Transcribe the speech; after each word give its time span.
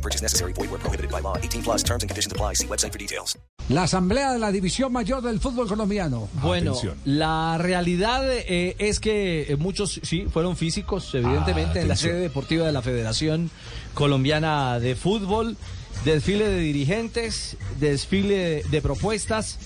No 0.00 0.02
purchase 0.02 0.22
necessary. 0.22 0.54
Void 0.54 0.70
where 0.70 0.80
prohibited 0.80 1.10
by 1.10 1.20
law. 1.20 1.36
18 1.36 1.62
plus 1.62 1.82
terms 1.82 2.02
and 2.02 2.08
conditions 2.08 2.32
apply. 2.32 2.54
See 2.54 2.66
website 2.66 2.92
for 2.92 2.98
details. 2.98 3.36
La 3.68 3.82
Asamblea 3.82 4.32
de 4.32 4.38
la 4.38 4.50
División 4.50 4.92
Mayor 4.92 5.22
del 5.22 5.40
Fútbol 5.40 5.68
Colombiano. 5.68 6.28
Bueno, 6.42 6.74
la 7.04 7.58
realidad 7.58 8.24
eh, 8.32 8.74
es 8.78 8.98
que 8.98 9.42
eh, 9.42 9.56
muchos 9.56 10.00
sí 10.02 10.26
fueron 10.32 10.56
físicos, 10.56 11.14
evidentemente, 11.14 11.82
en 11.82 11.88
la 11.88 11.96
sede 11.96 12.18
deportiva 12.18 12.66
de 12.66 12.72
la 12.72 12.82
Federación 12.82 13.50
Colombiana 13.94 14.80
de 14.80 14.96
Fútbol. 14.96 15.56
Desfile 16.04 16.48
de 16.48 16.60
dirigentes, 16.60 17.58
desfile 17.78 18.62
de 18.70 18.80
propuestas 18.80 19.58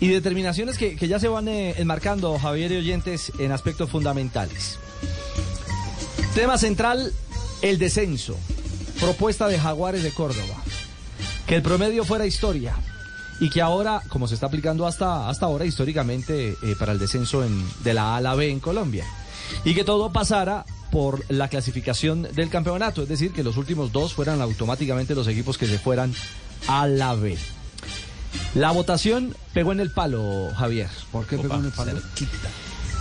y 0.00 0.08
determinaciones 0.08 0.78
que, 0.78 0.96
que 0.96 1.06
ya 1.06 1.20
se 1.20 1.28
van 1.28 1.48
eh, 1.48 1.74
enmarcando, 1.76 2.38
Javier 2.38 2.72
y 2.72 2.76
oyentes, 2.78 3.30
en 3.38 3.52
aspectos 3.52 3.90
fundamentales. 3.90 4.78
Tema 6.34 6.56
central, 6.56 7.12
el 7.60 7.78
descenso. 7.78 8.36
Propuesta 9.00 9.48
de 9.48 9.58
Jaguares 9.58 10.02
de 10.02 10.10
Córdoba. 10.10 10.62
Que 11.46 11.56
el 11.56 11.62
promedio 11.62 12.04
fuera 12.04 12.26
historia 12.26 12.74
y 13.38 13.50
que 13.50 13.60
ahora, 13.60 14.02
como 14.08 14.26
se 14.26 14.34
está 14.34 14.46
aplicando 14.46 14.86
hasta, 14.86 15.28
hasta 15.28 15.46
ahora 15.46 15.64
históricamente 15.64 16.56
eh, 16.62 16.74
para 16.78 16.92
el 16.92 16.98
descenso 16.98 17.44
en, 17.44 17.64
de 17.84 17.94
la 17.94 18.14
A 18.14 18.16
a 18.16 18.20
la 18.20 18.34
B 18.34 18.50
en 18.50 18.60
Colombia. 18.60 19.04
Y 19.64 19.74
que 19.74 19.84
todo 19.84 20.12
pasara 20.12 20.64
por 20.90 21.24
la 21.28 21.48
clasificación 21.48 22.22
del 22.22 22.48
campeonato, 22.48 23.02
es 23.02 23.08
decir, 23.08 23.32
que 23.32 23.44
los 23.44 23.56
últimos 23.56 23.92
dos 23.92 24.14
fueran 24.14 24.40
automáticamente 24.40 25.14
los 25.14 25.28
equipos 25.28 25.58
que 25.58 25.66
se 25.66 25.78
fueran 25.78 26.14
a 26.68 26.86
la 26.86 27.14
B. 27.14 27.36
La 28.54 28.70
votación 28.70 29.36
pegó 29.52 29.72
en 29.72 29.80
el 29.80 29.90
palo, 29.90 30.48
Javier. 30.56 30.88
¿Por 31.12 31.26
qué 31.26 31.36
pegó 31.36 31.56
en 31.56 31.66
el 31.66 31.72
palo? 31.72 32.00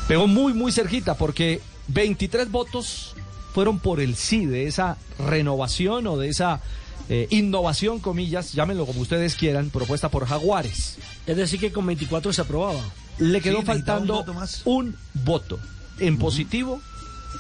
Pegó 0.07 0.27
muy, 0.27 0.53
muy 0.53 0.71
cerquita, 0.71 1.15
porque 1.15 1.61
23 1.87 2.51
votos 2.51 3.15
fueron 3.55 3.79
por 3.79 4.01
el 4.01 4.15
sí 4.17 4.45
de 4.45 4.67
esa 4.67 4.97
renovación 5.17 6.05
o 6.07 6.17
de 6.17 6.27
esa 6.27 6.59
eh, 7.07 7.27
innovación, 7.29 7.99
comillas, 7.99 8.51
llámenlo 8.51 8.85
como 8.85 8.99
ustedes 8.99 9.35
quieran, 9.35 9.69
propuesta 9.69 10.09
por 10.09 10.27
Jaguares. 10.27 10.97
Es 11.25 11.37
decir, 11.37 11.59
que 11.61 11.71
con 11.71 11.85
24 11.85 12.33
se 12.33 12.41
aprobaba. 12.41 12.81
Le 13.17 13.39
quedó 13.39 13.59
Sí, 13.61 13.65
faltando 13.65 14.13
un 14.13 14.19
voto 14.19 14.33
más. 14.33 14.61
un 14.65 14.95
voto 15.13 15.57
en 15.99 16.17
positivo 16.17 16.81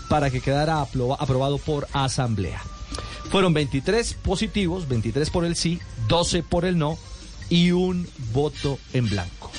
para 0.07 0.29
que 0.31 0.39
quedara 0.39 0.81
apro- 0.81 1.17
aprobado 1.19 1.57
por 1.57 1.85
asamblea. 1.91 2.61
Fueron 3.29 3.53
23 3.53 4.13
positivos, 4.23 4.87
23 4.87 5.29
por 5.29 5.43
el 5.43 5.57
sí, 5.57 5.79
12 6.07 6.43
por 6.43 6.63
el 6.63 6.77
no 6.77 6.97
y 7.49 7.71
un 7.71 8.07
voto 8.31 8.79
en 8.93 9.09
blanco. 9.09 9.51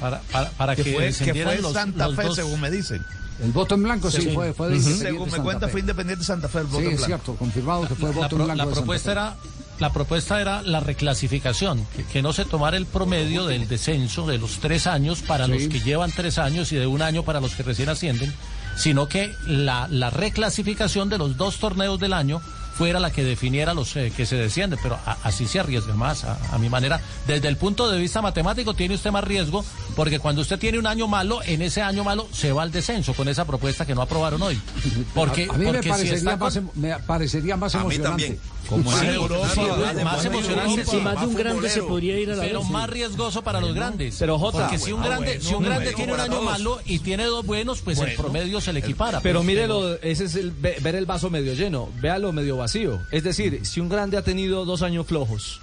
Para, 0.00 0.20
para, 0.32 0.50
para 0.52 0.76
que, 0.76 0.84
que 0.84 0.92
fue, 0.94 1.12
que 1.12 1.42
fue 1.44 1.58
los- 1.58 1.72
Santa 1.74 2.06
los 2.06 2.16
Fe, 2.16 2.22
dos- 2.22 2.36
según 2.36 2.58
me 2.60 2.70
dicen. 2.70 3.04
El 3.42 3.52
voto 3.52 3.74
en 3.76 3.84
blanco 3.84 4.10
sí, 4.10 4.22
Sí. 4.22 4.30
fue, 4.34 4.52
fue 4.52 4.68
de 4.70 4.80
Según 4.80 5.26
me 5.26 5.30
Santa 5.30 5.42
cuenta, 5.44 5.66
Fe. 5.66 5.72
fue 5.72 5.80
Independiente 5.80 6.24
Santa 6.24 6.48
Fe 6.48 6.58
el 6.58 6.64
voto 6.66 6.78
Sí, 6.80 6.86
en 6.86 6.92
es 6.92 6.96
blanco. 6.98 7.06
cierto, 7.24 7.36
confirmado 7.36 7.86
que 7.88 7.94
fue 7.94 8.08
la, 8.10 8.14
voto 8.16 8.28
pro- 8.28 8.38
en 8.40 8.44
blanco. 8.46 8.56
la 8.56 8.64
de 8.64 8.70
Santa 8.70 8.74
propuesta 8.74 9.04
Fe. 9.06 9.12
era 9.12 9.36
la 9.78 9.92
propuesta 9.92 10.40
era 10.40 10.62
la 10.62 10.80
reclasificación, 10.80 11.86
que, 11.96 12.02
que 12.04 12.20
no 12.20 12.32
se 12.32 12.44
tomara 12.44 12.76
el 12.76 12.86
promedio 12.86 13.46
del 13.46 13.68
descenso 13.68 14.26
de 14.26 14.38
los 14.38 14.58
tres 14.58 14.88
años 14.88 15.20
para 15.22 15.46
Sí. 15.46 15.52
los 15.52 15.62
que 15.68 15.78
llevan 15.80 16.10
tres 16.10 16.38
años 16.38 16.72
y 16.72 16.76
de 16.76 16.86
un 16.88 17.00
año 17.00 17.22
para 17.22 17.40
los 17.40 17.54
que 17.54 17.62
recién 17.62 17.88
ascienden, 17.88 18.34
sino 18.76 19.08
que 19.08 19.32
la, 19.46 19.86
la 19.88 20.10
reclasificación 20.10 21.08
de 21.08 21.18
los 21.18 21.36
dos 21.36 21.58
torneos 21.58 22.00
del 22.00 22.12
año 22.12 22.40
fuera 22.78 23.00
la 23.00 23.10
que 23.10 23.24
definiera 23.24 23.74
los 23.74 23.96
eh, 23.96 24.12
que 24.16 24.24
se 24.24 24.36
descienden, 24.36 24.78
pero 24.80 24.94
a- 25.04 25.18
así 25.24 25.48
se 25.48 25.58
arriesga 25.58 25.94
más, 25.94 26.22
a, 26.22 26.38
a 26.54 26.58
mi 26.58 26.68
manera. 26.68 27.00
Desde 27.26 27.48
el 27.48 27.56
punto 27.56 27.90
de 27.90 27.98
vista 27.98 28.22
matemático 28.22 28.72
tiene 28.72 28.94
usted 28.94 29.10
más 29.10 29.24
riesgo, 29.24 29.64
porque 29.96 30.20
cuando 30.20 30.42
usted 30.42 30.60
tiene 30.60 30.78
un 30.78 30.86
año 30.86 31.08
malo, 31.08 31.40
en 31.44 31.60
ese 31.60 31.82
año 31.82 32.04
malo 32.04 32.28
se 32.32 32.52
va 32.52 32.62
al 32.62 32.70
descenso 32.70 33.14
con 33.14 33.28
esa 33.28 33.44
propuesta 33.44 33.84
que 33.84 33.96
no 33.96 34.02
aprobaron 34.02 34.40
hoy. 34.42 34.60
Porque, 35.14 35.48
a, 35.50 35.54
a 35.54 35.58
mí 35.58 35.64
me 35.66 35.72
porque 35.72 35.82
si 35.82 35.88
parecería, 35.90 36.18
está 36.18 36.36
más, 36.36 36.54
con- 36.54 36.62
em- 36.64 36.70
me 36.76 36.98
parecería 37.00 37.56
más 37.56 37.74
emocionante. 37.74 38.38
Como 38.68 38.90
Más 38.90 39.00
así, 39.00 39.06
Europa, 39.08 39.48
Sí, 39.54 39.60
más 39.60 40.04
más 40.04 40.24
emocionante, 40.24 40.84
sí. 40.84 40.96
más 40.98 41.20
de 41.20 41.26
un 41.26 41.34
grande 41.34 41.68
se 41.70 41.82
podría 41.82 42.18
ir 42.20 42.30
a 42.32 42.36
la 42.36 42.42
pero 42.42 42.60
vez. 42.60 42.70
más 42.70 42.90
riesgoso 42.90 43.42
para 43.42 43.60
los 43.60 43.74
grandes. 43.74 44.16
Pero, 44.18 44.38
Jota, 44.38 44.58
porque 44.60 44.78
si 44.78 44.92
un 44.92 45.02
ah, 45.02 45.06
grande, 45.06 45.26
bueno, 45.26 45.42
si 45.48 45.54
un 45.54 45.62
grande 45.64 45.84
bueno, 45.84 45.96
tiene 45.96 46.12
un 46.12 46.20
año 46.20 46.30
todos. 46.32 46.44
malo 46.44 46.80
y 46.84 46.98
tiene 46.98 47.24
dos 47.24 47.46
buenos, 47.46 47.80
pues 47.80 47.98
el 48.00 48.14
promedio 48.14 48.60
se 48.60 48.72
le 48.72 48.80
equipara. 48.80 49.20
Pero 49.20 49.42
mírelo, 49.42 49.94
ese 50.02 50.24
es 50.24 50.34
el 50.34 50.50
ve- 50.50 50.76
ver 50.82 50.96
el 50.96 51.06
vaso 51.06 51.30
medio 51.30 51.54
lleno, 51.54 51.88
véalo 52.00 52.32
medio 52.32 52.56
vacío. 52.58 53.00
Es 53.10 53.22
decir, 53.24 53.64
si 53.64 53.80
un 53.80 53.88
grande 53.88 54.16
ha 54.18 54.22
tenido 54.22 54.64
dos 54.64 54.82
años 54.82 55.06
flojos 55.06 55.60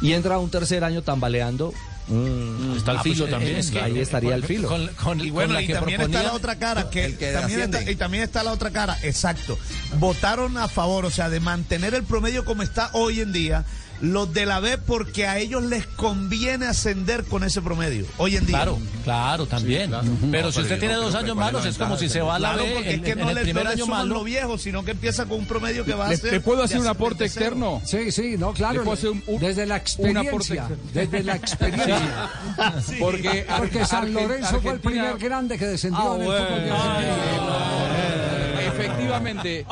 y 0.00 0.12
entra 0.14 0.36
a 0.36 0.38
un 0.38 0.50
tercer 0.50 0.84
año 0.84 1.02
tambaleando, 1.02 1.72
mm, 2.08 2.76
está 2.76 2.92
el 2.92 2.96
ah, 2.98 3.00
pues, 3.02 3.14
filo 3.14 3.26
eh, 3.26 3.30
también. 3.30 3.56
es 3.56 3.70
que 3.70 3.80
ahí 3.80 3.98
estaría 3.98 4.34
el 4.34 4.44
filo. 4.44 4.68
Con, 4.68 4.86
con- 4.88 5.20
Y 5.20 5.24
con 5.24 5.32
bueno, 5.34 5.54
la 5.54 5.62
y 5.62 5.66
que 5.66 5.74
también 5.74 6.00
está 6.00 6.22
la 6.22 6.32
otra 6.32 6.56
cara, 6.58 6.90
que, 6.90 7.04
el 7.04 7.16
que 7.18 7.32
también 7.32 7.60
está, 7.60 7.90
y 7.90 7.96
también 7.96 8.22
está 8.24 8.42
la 8.42 8.52
otra 8.52 8.70
cara, 8.70 8.98
exacto. 9.02 9.58
Votaron 9.98 10.56
a 10.58 10.68
favor, 10.68 11.04
o 11.04 11.10
sea, 11.10 11.28
de 11.28 11.40
mantener 11.40 11.94
el 11.94 12.04
promedio 12.04 12.44
como 12.44 12.62
está 12.62 12.90
hoy 12.92 13.20
en 13.20 13.32
día, 13.32 13.64
los 14.02 14.34
de 14.34 14.44
la 14.46 14.58
B, 14.60 14.78
porque 14.78 15.26
a 15.26 15.38
ellos 15.38 15.62
les 15.62 15.86
conviene 15.86 16.66
ascender 16.66 17.22
con 17.24 17.44
ese 17.44 17.62
promedio, 17.62 18.04
hoy 18.18 18.36
en 18.36 18.44
día. 18.46 18.56
Claro, 18.56 18.78
claro, 19.04 19.46
también. 19.46 19.92
Pero 20.30 20.50
si 20.52 20.60
usted 20.60 20.78
tiene 20.78 20.94
dos 20.96 21.14
años 21.14 21.36
malos, 21.36 21.64
es 21.64 21.78
como 21.78 21.96
si 21.96 22.08
se 22.08 22.20
va 22.20 22.34
a 22.34 22.38
la 22.40 22.52
Claro, 22.54 22.64
B 22.64 22.72
porque 22.74 22.90
en, 22.94 23.00
es 23.00 23.06
que 23.06 23.14
no 23.16 23.28
el 23.30 23.34
le, 23.36 23.40
primer 23.42 23.64
no 23.64 23.70
año 23.70 23.84
suman 23.84 23.98
malo. 24.08 24.14
lo 24.16 24.24
viejo, 24.24 24.58
sino 24.58 24.84
que 24.84 24.90
empieza 24.90 25.24
con 25.26 25.38
un 25.38 25.46
promedio 25.46 25.84
que 25.84 25.94
va 25.94 26.06
a 26.06 26.10
¿Le, 26.10 26.16
ser. 26.16 26.32
le 26.32 26.40
puedo 26.40 26.62
hacer 26.64 26.80
un 26.80 26.88
aporte 26.88 27.24
externo? 27.24 27.80
Sí, 27.84 28.10
sí, 28.10 28.34
no, 28.36 28.52
claro. 28.52 28.74
Le 28.74 28.80
puedo 28.80 28.92
hacer 28.94 29.10
un- 29.10 29.22
un- 29.26 29.40
desde 29.40 29.66
la 29.66 29.76
experiencia. 29.76 30.68
Desde 30.92 31.22
la 31.22 31.36
experiencia. 31.36 32.28
Porque, 32.98 33.46
Porque 33.56 33.84
San 33.86 34.12
Lorenzo 34.12 34.60
fue 34.60 34.72
el 34.72 34.80
primer 34.80 35.16
grande 35.18 35.56
que 35.58 35.66
descendió 35.66 36.12
Ah, 36.12 36.16
en 36.16 36.22
el 36.22 36.26
fútbol. 36.26 37.92
Efectivamente. 38.66 39.64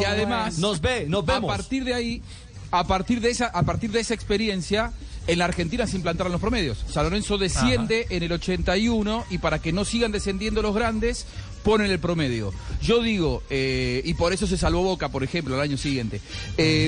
y 0.00 0.04
además, 0.04 0.58
Nos 0.58 0.80
ve, 0.80 1.06
nos 1.08 1.28
a 1.28 1.34
vemos. 1.34 1.54
partir 1.54 1.84
de 1.84 1.94
ahí, 1.94 2.22
a 2.70 2.86
partir 2.86 3.20
de 3.20 3.30
esa, 3.30 3.46
a 3.46 3.62
partir 3.62 3.90
de 3.90 4.00
esa 4.00 4.14
experiencia, 4.14 4.92
en 5.26 5.38
la 5.38 5.46
Argentina 5.46 5.86
se 5.86 5.96
implantaron 5.96 6.32
los 6.32 6.40
promedios. 6.40 6.84
San 6.88 7.04
Lorenzo 7.04 7.36
desciende 7.38 8.06
en 8.10 8.22
el 8.22 8.32
81 8.32 9.24
y 9.30 9.38
para 9.38 9.58
que 9.60 9.72
no 9.72 9.84
sigan 9.84 10.12
descendiendo 10.12 10.62
los 10.62 10.74
grandes, 10.74 11.26
ponen 11.64 11.90
el 11.90 11.98
promedio. 11.98 12.52
Yo 12.80 13.02
digo, 13.02 13.42
eh, 13.50 14.00
y 14.04 14.14
por 14.14 14.32
eso 14.32 14.46
se 14.46 14.56
salvó 14.56 14.82
Boca, 14.82 15.08
por 15.08 15.24
ejemplo, 15.24 15.56
el 15.56 15.60
año 15.60 15.76
siguiente. 15.76 16.20
eh, 16.58 16.86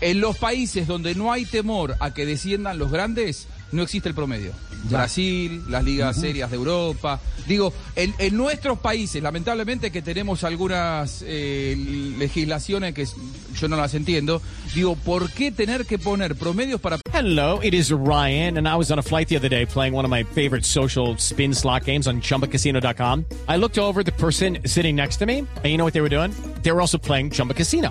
en 0.00 0.20
los 0.20 0.36
países 0.36 0.86
donde 0.86 1.14
no 1.14 1.32
hay 1.32 1.46
temor 1.46 1.96
a 2.00 2.12
que 2.12 2.26
desciendan 2.26 2.78
los 2.78 2.90
grandes, 2.90 3.46
no 3.72 3.82
existe 3.82 4.08
el 4.08 4.14
promedio. 4.14 4.52
Brasil, 4.84 5.64
las 5.68 5.84
ligas 5.84 6.16
serias 6.20 6.50
de 6.50 6.56
Europa. 6.56 7.20
Digo, 7.46 7.72
en, 7.96 8.14
en 8.18 8.36
nuestros 8.36 8.78
países, 8.78 9.22
lamentablemente 9.22 9.90
que 9.90 10.02
tenemos 10.02 10.44
algunas 10.44 11.24
eh, 11.26 11.74
legislaciones 12.18 12.94
que 12.94 13.06
yo 13.58 13.68
no 13.68 13.76
las 13.76 13.94
entiendo, 13.94 14.40
digo, 14.74 14.96
¿por 14.96 15.30
qué 15.32 15.50
tener 15.50 15.86
que 15.86 15.98
poner 15.98 16.36
promedios 16.36 16.80
para 16.80 16.98
Hello, 17.12 17.60
it 17.62 17.74
is 17.74 17.90
Ryan, 17.90 18.58
and 18.58 18.68
I 18.68 18.76
was 18.76 18.92
on 18.92 18.98
a 18.98 19.02
flight 19.02 19.28
the 19.28 19.36
other 19.36 19.48
day 19.48 19.66
playing 19.66 19.94
one 19.94 20.04
of 20.04 20.10
my 20.10 20.22
favorite 20.22 20.64
social 20.64 21.16
spin 21.18 21.52
slot 21.52 21.84
games 21.84 22.06
on 22.06 22.20
chumbacasino.com. 22.20 23.24
I 23.48 23.56
looked 23.56 23.78
over 23.78 24.00
at 24.00 24.06
the 24.06 24.12
person 24.12 24.58
sitting 24.64 24.94
next 24.94 25.16
to 25.16 25.26
me, 25.26 25.38
and 25.38 25.64
you 25.64 25.76
know 25.76 25.84
what 25.84 25.94
they 25.94 26.02
were 26.02 26.08
doing? 26.08 26.32
They 26.62 26.70
were 26.70 26.80
also 26.80 26.98
playing 26.98 27.30
Chumba 27.30 27.54
Casino. 27.54 27.90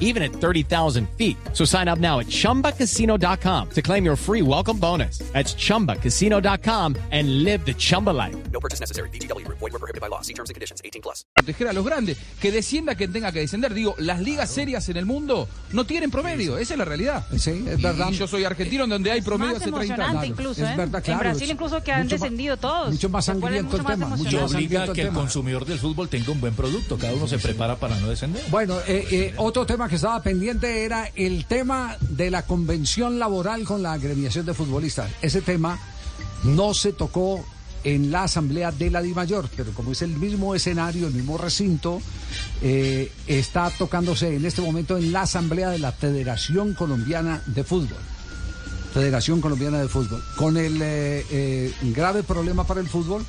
even 0.00 0.22
at 0.24 0.32
30,000 0.32 1.06
feet. 1.16 1.36
So 1.52 1.64
sign 1.64 1.86
up 1.86 1.98
now 2.00 2.18
at 2.18 2.26
ChumbaCasino.com 2.26 3.68
to 3.70 3.82
claim 3.82 4.04
your 4.04 4.16
free 4.16 4.42
welcome 4.42 4.78
bonus. 4.78 5.18
That's 5.32 5.54
ChumbaCasino.com 5.54 6.96
and 7.12 7.44
live 7.44 7.64
the 7.64 7.74
Chumba 7.74 8.10
life. 8.10 8.34
No 8.52 8.58
purchase 8.60 8.80
necessary. 8.80 9.10
VGW 9.10 9.44
Group. 9.44 9.58
Void 9.60 9.72
were 9.72 9.78
prohibited 9.78 10.00
by 10.00 10.08
law. 10.08 10.20
See 10.22 10.34
terms 10.34 10.50
and 10.50 10.54
conditions. 10.56 10.80
18 10.84 11.02
plus. 11.02 11.24
proteger 11.34 11.68
a 11.68 11.72
los 11.72 11.84
grandes? 11.84 12.16
Que 12.40 12.50
descienda 12.50 12.94
quien 12.94 13.12
tenga 13.12 13.30
que 13.32 13.40
descender. 13.40 13.72
Digo, 13.74 13.94
las 13.98 14.20
ligas 14.20 14.50
serias 14.50 14.88
en 14.88 14.96
el 14.96 15.06
mundo 15.06 15.48
no 15.72 15.84
tienen 15.84 16.10
promedio. 16.10 16.58
Esa 16.58 16.74
es 16.74 16.78
la 16.78 16.84
realidad. 16.84 17.26
Sí, 17.36 17.64
es 17.68 17.80
verdad. 17.80 18.08
Y 18.10 18.14
yo 18.16 18.26
soy 18.26 18.44
argentino, 18.44 18.84
en 18.84 18.90
donde 18.90 19.10
hay 19.10 19.20
promedio 19.22 19.56
hace 19.56 19.70
30 19.70 19.78
emocionante 19.78 20.18
años. 20.26 20.38
incluso, 20.38 20.64
es 20.64 20.70
¿eh? 20.70 20.74
verdad, 20.76 21.02
claro, 21.02 21.20
en 21.22 21.28
Brasil 21.28 21.44
es 21.44 21.50
incluso 21.50 21.82
que 21.82 21.92
han 21.92 22.00
más- 22.02 22.08
descendido 22.10 22.56
todos. 22.56 22.90
mucho 22.92 23.08
más 23.08 23.24
sangriento 23.24 23.76
el 23.76 23.84
tema, 23.84 24.06
mucho 24.08 24.40
más 24.40 24.50
sangriento 24.52 24.92
el 24.92 24.96
tema. 24.96 25.20
consumidor 25.20 25.64
del 25.66 25.78
fútbol 25.78 26.08
tenga 26.08 26.32
un 26.32 26.40
buen 26.40 26.54
producto. 26.54 26.98
Cada 26.98 27.14
uno 27.14 27.26
se 27.28 27.38
prepara 27.38 27.76
para 27.76 27.98
no 27.98 28.08
descender. 28.08 28.42
Bueno, 28.50 28.76
eh, 28.86 29.06
eh, 29.10 29.34
otro 29.36 29.64
tema 29.66 29.87
que 29.88 29.96
estaba 29.96 30.22
pendiente 30.22 30.84
era 30.84 31.10
el 31.14 31.46
tema 31.46 31.96
de 32.00 32.30
la 32.30 32.42
convención 32.42 33.18
laboral 33.18 33.64
con 33.64 33.82
la 33.82 33.92
agremiación 33.92 34.46
de 34.46 34.54
futbolistas. 34.54 35.10
Ese 35.22 35.40
tema 35.40 35.78
no 36.44 36.74
se 36.74 36.92
tocó 36.92 37.44
en 37.84 38.10
la 38.10 38.24
asamblea 38.24 38.70
de 38.70 38.90
la 38.90 39.00
DIMAYOR, 39.00 39.48
pero 39.56 39.72
como 39.72 39.92
es 39.92 40.02
el 40.02 40.10
mismo 40.10 40.54
escenario, 40.54 41.06
el 41.06 41.14
mismo 41.14 41.38
recinto, 41.38 42.00
eh, 42.60 43.10
está 43.26 43.70
tocándose 43.70 44.34
en 44.34 44.44
este 44.44 44.62
momento 44.62 44.96
en 44.96 45.12
la 45.12 45.22
asamblea 45.22 45.70
de 45.70 45.78
la 45.78 45.92
Federación 45.92 46.74
Colombiana 46.74 47.42
de 47.46 47.64
Fútbol. 47.64 47.98
Federación 48.92 49.40
Colombiana 49.40 49.78
de 49.78 49.88
Fútbol. 49.88 50.22
Con 50.36 50.56
el 50.56 50.80
eh, 50.82 51.24
eh, 51.30 51.72
grave 51.94 52.22
problema 52.22 52.64
para 52.64 52.80
el 52.80 52.88
fútbol 52.88 53.24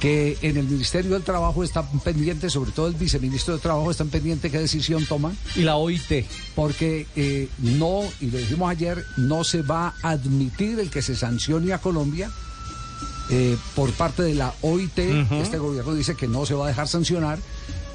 que 0.00 0.38
en 0.42 0.56
el 0.56 0.66
Ministerio 0.66 1.12
del 1.12 1.22
Trabajo 1.22 1.64
están 1.64 1.86
pendientes, 2.00 2.52
sobre 2.52 2.70
todo 2.70 2.86
el 2.86 2.94
viceministro 2.94 3.54
del 3.54 3.60
Trabajo 3.60 3.90
están 3.90 4.08
pendientes 4.08 4.50
qué 4.50 4.58
decisión 4.58 5.04
toman. 5.06 5.36
Y 5.56 5.62
la 5.62 5.76
OIT. 5.76 6.26
Porque 6.54 7.06
eh, 7.16 7.48
no, 7.58 8.02
y 8.20 8.30
lo 8.30 8.38
dijimos 8.38 8.70
ayer, 8.70 9.04
no 9.16 9.44
se 9.44 9.62
va 9.62 9.94
a 10.02 10.10
admitir 10.10 10.78
el 10.78 10.90
que 10.90 11.02
se 11.02 11.16
sancione 11.16 11.72
a 11.72 11.78
Colombia 11.78 12.30
eh, 13.30 13.56
por 13.74 13.92
parte 13.92 14.22
de 14.22 14.34
la 14.34 14.54
OIT. 14.62 14.98
Este 14.98 15.58
gobierno 15.58 15.94
dice 15.94 16.14
que 16.14 16.28
no 16.28 16.46
se 16.46 16.54
va 16.54 16.66
a 16.66 16.68
dejar 16.68 16.86
sancionar 16.86 17.38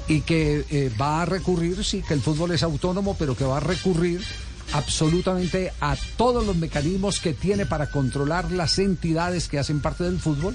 y 0.06 0.20
que 0.20 0.66
eh, 0.70 0.92
va 1.00 1.22
a 1.22 1.24
recurrir, 1.24 1.82
sí, 1.84 2.02
que 2.06 2.14
el 2.14 2.20
fútbol 2.20 2.52
es 2.52 2.62
autónomo, 2.62 3.16
pero 3.18 3.34
que 3.34 3.44
va 3.44 3.56
a 3.56 3.60
recurrir 3.60 4.20
absolutamente 4.72 5.72
a 5.80 5.96
todos 6.16 6.44
los 6.44 6.56
mecanismos 6.56 7.20
que 7.20 7.32
tiene 7.32 7.64
para 7.64 7.90
controlar 7.90 8.50
las 8.50 8.78
entidades 8.78 9.48
que 9.48 9.58
hacen 9.58 9.80
parte 9.80 10.04
del 10.04 10.18
fútbol 10.18 10.54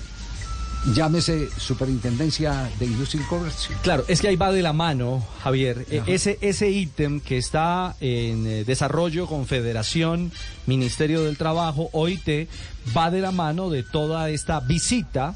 llámese 0.93 1.49
Superintendencia 1.57 2.69
de 2.79 2.85
Industria 2.85 3.21
y 3.23 3.25
Comercio. 3.27 3.75
Claro, 3.83 4.03
es 4.07 4.21
que 4.21 4.27
ahí 4.29 4.35
va 4.35 4.51
de 4.51 4.61
la 4.61 4.73
mano, 4.73 5.25
Javier. 5.43 5.85
E- 5.89 6.03
Ese 6.07 6.37
ese 6.41 6.69
ítem 6.69 7.19
que 7.19 7.37
está 7.37 7.95
en 7.99 8.47
eh, 8.47 8.63
desarrollo, 8.63 9.27
Confederación, 9.27 10.31
Ministerio 10.67 11.23
del 11.23 11.37
Trabajo, 11.37 11.89
OIT, 11.93 12.47
va 12.95 13.11
de 13.11 13.21
la 13.21 13.31
mano 13.31 13.69
de 13.69 13.83
toda 13.83 14.29
esta 14.29 14.59
visita 14.61 15.35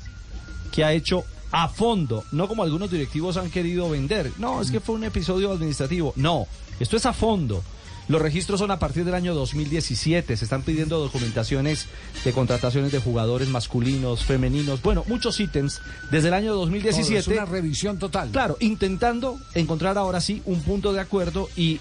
que 0.72 0.84
ha 0.84 0.94
hecho 0.94 1.24
a 1.52 1.68
fondo, 1.68 2.24
no 2.32 2.48
como 2.48 2.64
algunos 2.64 2.90
directivos 2.90 3.38
han 3.38 3.52
querido 3.52 3.88
vender. 3.90 4.32
No, 4.40 4.60
es 4.62 4.72
que 4.72 4.80
fue 4.80 4.96
un 4.96 5.04
episodio 5.04 5.52
administrativo. 5.52 6.14
No, 6.16 6.48
esto 6.80 6.98
es 6.98 7.06
a 7.06 7.14
fondo. 7.14 7.64
Los 8.08 8.22
registros 8.22 8.60
son 8.60 8.72
a 8.72 8.80
partir 8.80 9.06
del 9.06 9.14
año 9.14 9.34
2017. 9.34 10.36
Se 10.36 10.44
están 10.44 10.64
pidiendo 10.64 11.00
documentaciones 11.00 11.88
de 12.26 12.34
contrataciones 12.34 12.92
de 12.92 13.00
jugadores 13.00 13.48
masculinos, 13.48 14.24
femeninos. 14.24 14.82
Bueno, 14.82 15.04
muchos 15.08 15.40
ítems 15.40 15.82
desde 16.12 16.28
el 16.28 16.34
año 16.34 16.52
Todo, 16.52 16.62
2017. 16.62 17.20
es 17.20 17.28
una 17.28 17.46
revisión 17.46 18.00
total. 18.00 18.30
Claro, 18.32 18.58
intentando 18.60 19.40
encontrar 19.54 19.98
ahora 19.98 20.20
sí 20.20 20.42
un 20.46 20.62
punto 20.62 20.92
de 20.92 21.00
acuerdo 21.00 21.50
y 21.56 21.80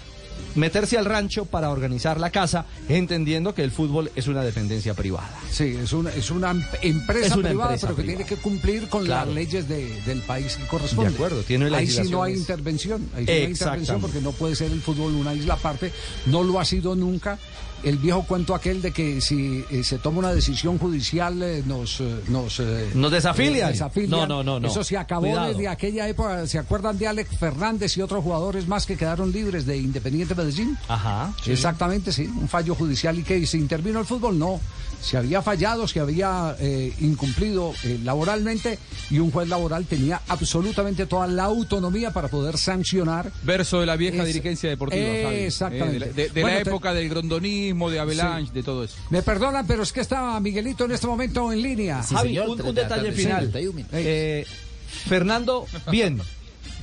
meterse 0.55 0.97
al 0.97 1.05
rancho 1.05 1.45
para 1.45 1.69
organizar 1.69 2.19
la 2.19 2.29
casa, 2.29 2.65
entendiendo 2.89 3.53
que 3.55 3.63
el 3.63 3.71
fútbol 3.71 4.11
es 4.15 4.27
una 4.27 4.43
dependencia 4.43 4.93
privada. 4.93 5.29
Sí, 5.51 5.75
es 5.81 5.91
una, 5.93 6.11
es 6.11 6.29
una 6.31 6.51
em- 6.51 6.63
empresa 6.81 7.27
Es 7.27 7.35
una 7.35 7.49
privada, 7.49 7.69
empresa 7.73 7.87
pero 7.87 7.95
que 7.97 8.01
privada. 8.03 8.25
tiene 8.25 8.29
que 8.29 8.41
cumplir 8.41 8.87
con 8.89 9.05
Claro. 9.05 9.25
las 9.27 9.35
leyes 9.35 9.67
de- 9.67 10.01
del 10.05 10.21
país 10.21 10.55
que 10.57 10.65
corresponde. 10.67 11.09
De 11.11 11.15
acuerdo, 11.15 11.41
tiene 11.43 11.73
Ahí 11.75 11.87
sí 11.87 12.03
no 12.09 12.21
hay 12.23 12.33
intervención. 12.33 13.09
Ahí 13.15 13.25
sí 13.25 13.31
no 13.31 13.37
hay 13.37 13.43
intervención 13.51 14.01
porque 14.01 14.21
no 14.21 14.31
puede 14.31 14.55
ser 14.55 14.71
el 14.71 14.81
fútbol 14.81 15.13
una 15.13 15.33
isla 15.33 15.55
aparte. 15.55 15.91
No 16.27 16.43
lo 16.43 16.59
ha 16.59 16.65
sido 16.65 16.95
nunca. 16.95 17.39
El 17.83 17.97
viejo 17.97 18.23
cuento 18.25 18.55
aquel 18.55 18.81
de 18.81 18.91
que 18.91 19.19
si 19.19 19.65
eh, 19.69 19.83
se 19.83 19.97
toma 19.97 20.19
una 20.19 20.33
decisión 20.33 20.77
judicial 20.77 21.43
eh, 21.43 21.63
nos 21.65 21.99
eh, 21.99 22.15
nos, 22.29 22.61
eh, 22.61 22.89
Nos 22.95 23.11
desafilian. 23.11 23.71
desafilian. 23.73 24.09
No, 24.09 24.25
no, 24.25 24.41
no, 24.41 24.57
no. 24.61 24.67
Eso 24.69 24.85
se 24.85 24.95
acabó 24.97 25.23
Cuidado. 25.27 25.49
desde 25.49 25.67
aquella 25.67 26.07
época. 26.07 26.47
¿Se 26.47 26.57
acuerdan 26.57 26.97
de 26.97 27.07
Alex 27.09 27.37
Fernández 27.37 27.97
y 27.97 28.01
otros 28.01 28.23
jugadores 28.23 28.69
más 28.69 28.85
que 28.85 28.95
quedaron 28.95 29.33
libres 29.33 29.65
de 29.65 29.75
Independiente 29.75 30.22
Medellín? 30.35 30.77
Ajá. 30.87 31.33
Exactamente, 31.45 32.11
sí. 32.11 32.23
Un 32.25 32.47
fallo 32.47 32.75
judicial 32.75 33.17
y 33.19 33.23
que 33.23 33.45
se 33.45 33.57
intervino 33.57 33.99
el 33.99 34.05
fútbol, 34.05 34.37
no. 34.39 34.59
Se 35.01 35.17
había 35.17 35.41
fallado, 35.41 35.85
se 35.85 35.99
había 35.99 36.55
eh, 36.59 36.93
incumplido 37.01 37.73
eh, 37.83 37.99
laboralmente 38.05 38.79
y 39.09 39.19
un 39.19 39.31
juez 39.31 39.49
laboral 39.49 39.85
tenía 39.85 40.21
absolutamente 40.29 41.05
toda 41.07 41.27
la 41.27 41.43
autonomía 41.43 42.11
para 42.11 42.29
poder 42.29 42.57
sancionar. 42.57 43.29
Verso 43.43 43.81
de 43.81 43.85
la 43.85 43.97
vieja 43.97 44.21
Es- 44.21 44.27
dirigencia 44.27 44.69
deportiva. 44.69 45.03
Javi. 45.23 45.35
Exactamente. 45.35 45.97
Eh, 45.97 45.99
de 45.99 46.05
la, 46.05 46.13
de- 46.13 46.29
de 46.29 46.41
Bueno, 46.41 46.57
la 46.57 46.63
te- 46.63 46.69
época 46.69 46.93
del 46.93 47.09
grondonismo, 47.09 47.89
de 47.89 47.99
Avalanche, 47.99 48.53
de 48.53 48.63
todo 48.63 48.85
eso. 48.85 48.95
Me 49.09 49.21
perdonan, 49.21 49.67
pero 49.67 49.83
es 49.83 49.91
que 49.91 49.99
estaba 49.99 50.39
Miguelito 50.39 50.85
en 50.85 50.91
este 50.93 51.05
momento 51.07 51.51
en 51.51 51.61
línea. 51.61 52.01
Javi, 52.01 52.39
un, 52.39 52.61
un 52.61 52.73
detalle 52.73 53.11
final. 53.11 53.51
Eh, 53.91 54.45
Fernando, 54.87 55.65
bien, 55.91 56.21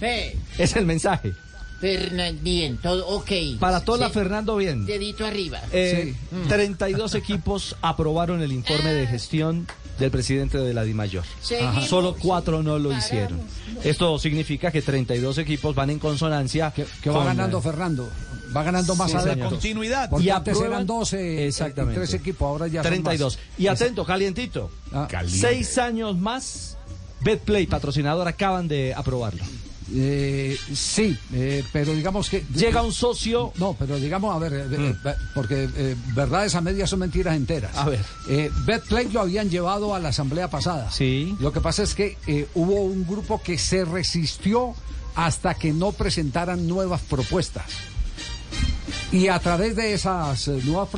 es 0.58 0.76
el 0.76 0.84
mensaje. 0.84 1.32
Fernan, 1.80 2.38
bien, 2.42 2.76
todo 2.78 3.06
ok. 3.08 3.30
Para 3.58 3.80
toda 3.84 3.98
la 3.98 4.06
Sí, 4.08 4.14
Fernando, 4.14 4.56
bien. 4.56 4.84
Dedito 4.84 5.24
arriba. 5.24 5.60
Eh, 5.72 6.14
32 6.48 7.14
equipos 7.14 7.76
aprobaron 7.80 8.42
el 8.42 8.52
informe 8.52 8.92
de 8.92 9.06
gestión 9.06 9.66
del 9.98 10.10
presidente 10.10 10.58
de 10.58 10.74
la 10.74 10.82
DIMAYOR. 10.84 11.24
Solo 11.86 12.16
cuatro 12.18 12.62
no 12.62 12.78
lo 12.78 12.96
hicieron. 12.96 13.40
Esto 13.82 14.18
significa 14.18 14.70
que 14.70 14.82
32 14.82 15.38
equipos 15.38 15.74
van 15.74 15.90
en 15.90 15.98
consonancia. 15.98 16.70
Que, 16.70 16.86
que 17.02 17.08
va 17.10 17.16
con, 17.16 17.26
ganando 17.26 17.58
eh, 17.58 17.62
Fernando. 17.62 18.10
Va 18.54 18.62
ganando 18.62 18.94
más 18.96 19.10
Sí, 19.12 19.18
señor. 19.20 19.48
Continuidad. 19.50 20.10
Porque 20.10 20.26
Y 20.26 20.30
antes 20.30 20.54
aprueban- 20.56 20.72
eran 20.72 20.86
12, 20.86 21.46
Exactamente. 21.46 22.00
tres 22.00 22.14
equipos, 22.14 22.46
ahora 22.46 22.66
ya 22.66 22.82
son 22.82 22.90
32. 22.92 23.36
más. 23.36 23.44
Y 23.58 23.66
atento, 23.68 24.04
calientito. 24.04 24.70
Ah, 24.92 25.08
Seis 25.26 25.78
años 25.78 26.18
más. 26.18 26.76
Betplay, 27.22 27.66
patrocinador, 27.66 28.26
acaban 28.26 28.66
de 28.66 28.94
aprobarlo. 28.94 29.44
Eh, 29.92 30.56
sí, 30.74 31.16
eh, 31.32 31.64
pero 31.72 31.92
digamos 31.92 32.28
que... 32.28 32.44
Llega 32.54 32.82
un 32.82 32.92
socio. 32.92 33.52
No, 33.56 33.74
pero 33.78 33.96
digamos, 33.96 34.34
a 34.34 34.38
ver, 34.38 34.52
eh, 34.52 34.94
eh, 35.04 35.14
porque 35.34 35.68
eh, 35.76 35.96
verdades 36.14 36.54
a 36.54 36.60
medias 36.60 36.90
son 36.90 37.00
mentiras 37.00 37.36
enteras. 37.36 37.76
A 37.76 37.88
ver. 37.88 38.00
Betplay 38.64 39.08
lo 39.10 39.20
habían 39.20 39.50
llevado 39.50 39.94
a 39.94 39.98
la 39.98 40.10
asamblea 40.10 40.48
pasada. 40.48 40.90
Sí. 40.90 41.34
Lo 41.40 41.52
que 41.52 41.60
pasa 41.60 41.82
es 41.82 41.94
que 41.94 42.16
eh, 42.26 42.48
hubo 42.54 42.82
un 42.82 43.06
grupo 43.06 43.40
que 43.42 43.58
se 43.58 43.84
resistió 43.84 44.74
hasta 45.14 45.54
que 45.54 45.72
no 45.72 45.92
presentaran 45.92 46.66
nuevas 46.68 47.00
propuestas. 47.02 47.64
Y 49.12 49.26
a 49.28 49.38
través 49.40 49.74
de 49.74 49.92
esas 49.92 50.46
eh, 50.48 50.60
nuevas 50.64 50.88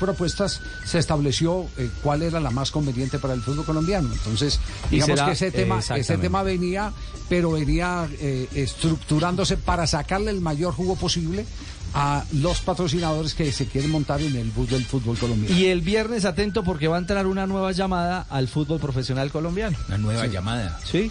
propuestas 0.00 0.60
se 0.84 0.98
estableció 0.98 1.66
eh, 1.78 1.88
cuál 2.02 2.22
era 2.22 2.40
la 2.40 2.50
más 2.50 2.70
conveniente 2.72 3.18
para 3.20 3.32
el 3.34 3.42
fútbol 3.42 3.64
colombiano. 3.64 4.12
Entonces, 4.12 4.58
digamos 4.90 5.14
será- 5.16 5.26
que 5.26 5.32
ese 5.32 5.50
tema, 5.52 5.78
ese 5.78 6.18
tema 6.18 6.42
venía, 6.42 6.92
pero 7.28 7.52
venía 7.52 8.08
eh, 8.20 8.48
estructurándose 8.54 9.56
para 9.56 9.86
sacarle 9.86 10.30
el 10.32 10.40
mayor 10.40 10.74
jugo 10.74 10.96
posible 10.96 11.46
a 11.94 12.24
los 12.34 12.60
patrocinadores 12.60 13.34
que 13.34 13.50
se 13.52 13.66
quieren 13.66 13.90
montar 13.90 14.20
en 14.20 14.36
el 14.36 14.50
bus 14.52 14.70
del 14.70 14.84
fútbol 14.84 15.16
colombiano. 15.18 15.56
Y 15.56 15.66
el 15.66 15.80
viernes 15.80 16.24
atento 16.24 16.62
porque 16.62 16.86
va 16.88 16.96
a 16.96 17.00
entrar 17.00 17.26
una 17.26 17.46
nueva 17.46 17.72
llamada 17.72 18.26
al 18.30 18.46
fútbol 18.48 18.78
profesional 18.80 19.30
colombiano. 19.32 19.76
Una 19.88 19.98
nueva 19.98 20.26
llamada. 20.26 20.78
Sí. 20.84 21.10